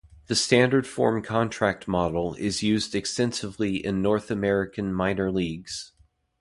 [0.25, 5.91] The standard form contract model is used extensively in North American minor leagues.